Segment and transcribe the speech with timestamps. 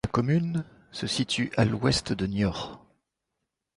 [0.03, 2.83] La commune se situe à l'ouest de Niort.